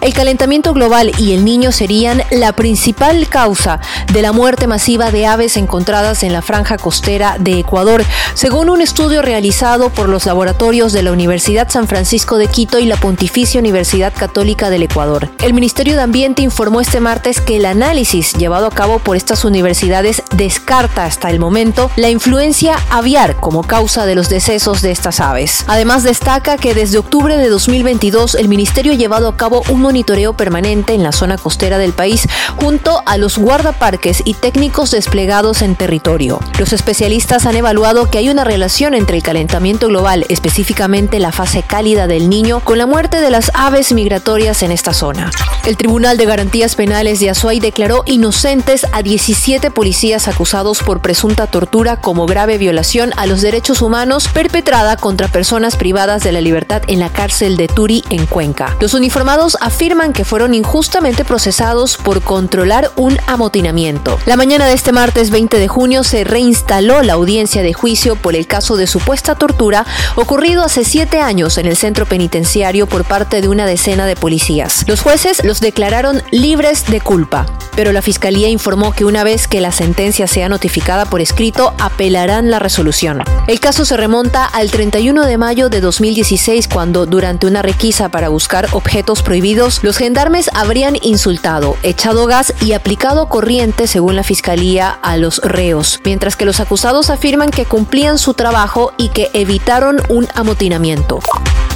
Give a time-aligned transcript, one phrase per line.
[0.00, 3.80] El calentamiento global y el niño serían la principal causa
[4.12, 8.80] de la muerte masiva de aves encontradas en la franja costera de Ecuador, según un
[8.80, 13.60] estudio realizado por los laboratorios de la Universidad San Francisco de Quito y la Pontificia
[13.60, 15.28] Universidad Católica del Ecuador.
[15.42, 19.44] El Ministerio de Ambiente informó este martes que el análisis llevado a cabo por estas
[19.44, 25.20] universidades descarta hasta el momento la influencia aviar como causa de los decesos de estas
[25.20, 25.64] aves.
[25.66, 30.34] Además destaca que desde octubre de 2022 el Ministerio ha llevado a cabo un monitoreo
[30.34, 35.74] permanente en la zona costera del país junto a los guardaparques y técnicos desplegados en
[35.74, 36.38] territorio.
[36.60, 41.64] Los especialistas han evaluado que hay una relación entre el calentamiento global, específicamente la fase
[41.64, 45.32] cálida del niño, con la muerte de las aves migratorias en esta zona.
[45.66, 51.46] El Tribunal de Garantías Penales de Azuay declaró inocentes a 17 policías acusados por presunta
[51.48, 56.80] tortura como grave violación a los derechos humanos perpetrada contra personas privadas de la libertad
[56.86, 58.74] en la cárcel de Turi en Cuenca.
[58.80, 64.18] Los uniformados afirman que fueron injustamente procesados por controlar un amotinamiento.
[64.24, 68.34] La mañana de este martes 20 de junio se reinstaló la audiencia de juicio por
[68.34, 69.84] el caso de supuesta tortura
[70.16, 74.84] ocurrido hace siete años en el centro penitenciario por parte de una decena de policías.
[74.86, 79.60] Los jueces los declararon libres de culpa, pero la fiscalía informó que una vez que
[79.60, 83.24] la sentencia sea notificada por escrito, apelarán la resolución.
[83.48, 88.28] El caso se remonta al 31 de mayo de 2016 cuando durante una requisa para
[88.28, 94.90] buscar objetos prohibidos los gendarmes habrían insultado, echado gas y aplicado corriente, según la fiscalía,
[95.02, 100.00] a los reos, mientras que los acusados afirman que cumplían su trabajo y que evitaron
[100.10, 101.18] un amotinamiento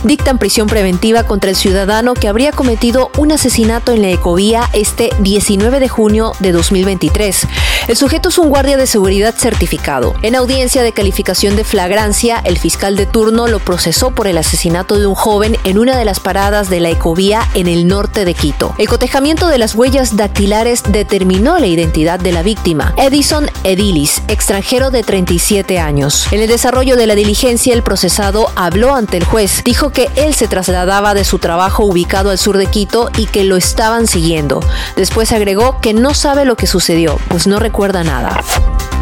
[0.04, 5.08] dictan prisión preventiva contra el ciudadano que habría cometido un asesinato en la Ecovía este
[5.20, 7.46] 19 de junio de 2023.
[7.86, 10.14] El sujeto es un guardia de seguridad certificado.
[10.22, 14.98] En audiencia de calificación de flagrancia, el fiscal de turno lo procesó por el asesinato
[14.98, 18.32] de un joven en una de las paradas de la Ecovía en el norte de
[18.32, 18.74] Quito.
[18.78, 24.90] El cotejamiento de las huellas dactilares determinó la identidad de la víctima, Edison Edilis, extranjero
[24.90, 26.26] de 37 años.
[26.32, 30.32] En el desarrollo de la diligencia, el procesado habló ante el juez, dijo que él
[30.32, 34.60] se trasladaba de su trabajo ubicado al sur de Quito y que lo estaban siguiendo.
[34.96, 37.73] Después agregó que no sabe lo que sucedió, pues no recuerda
[38.04, 38.38] nada.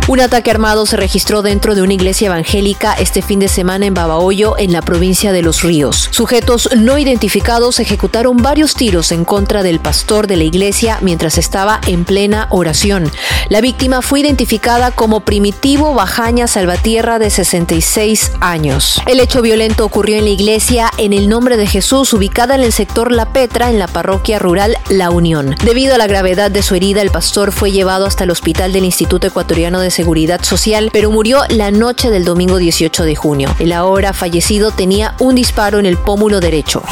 [0.09, 3.95] Un ataque armado se registró dentro de una iglesia evangélica este fin de semana en
[3.95, 6.09] Babahoyo, en la provincia de Los Ríos.
[6.11, 11.81] Sujetos no identificados ejecutaron varios tiros en contra del pastor de la iglesia mientras estaba
[11.87, 13.11] en plena oración.
[13.49, 19.01] La víctima fue identificada como Primitivo Bajaña Salvatierra de 66 años.
[19.07, 22.73] El hecho violento ocurrió en la iglesia en el nombre de Jesús, ubicada en el
[22.73, 25.55] sector La Petra, en la parroquia rural La Unión.
[25.65, 28.85] Debido a la gravedad de su herida, el pastor fue llevado hasta el hospital del
[28.85, 33.55] Instituto Ecuatoriano de Seguridad Social, pero murió la noche del domingo 18 de junio.
[33.59, 36.83] El ahora fallecido tenía un disparo en el pómulo derecho.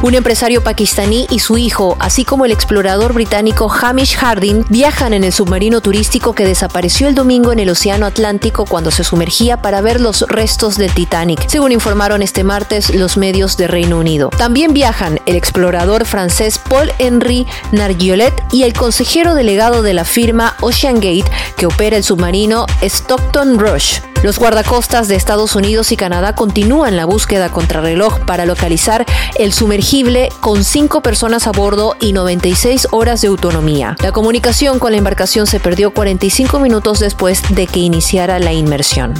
[0.00, 5.24] Un empresario pakistaní y su hijo, así como el explorador británico Hamish Harding, viajan en
[5.24, 9.80] el submarino turístico que desapareció el domingo en el Océano Atlántico cuando se sumergía para
[9.80, 14.30] ver los restos del Titanic, según informaron este martes los medios de Reino Unido.
[14.38, 21.00] También viajan el explorador francés Paul-Henri Nargiolet y el consejero delegado de la firma Ocean
[21.00, 23.98] Gate, que opera el submarino Stockton Rush.
[24.22, 29.06] Los guardacostas de Estados Unidos y Canadá continúan la búsqueda contrarreloj para localizar
[29.36, 33.96] el sumergible con cinco personas a bordo y 96 horas de autonomía.
[34.02, 39.14] La comunicación con la embarcación se perdió 45 minutos después de que iniciara la inmersión.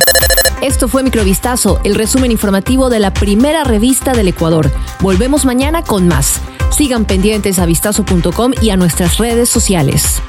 [0.62, 4.72] Esto fue Microvistazo, el resumen informativo de la primera revista del Ecuador.
[4.98, 6.40] Volvemos mañana con más.
[6.70, 10.20] Sigan pendientes a vistazo.com y a nuestras redes sociales.